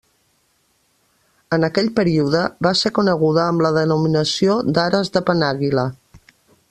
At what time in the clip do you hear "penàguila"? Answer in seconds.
5.29-5.85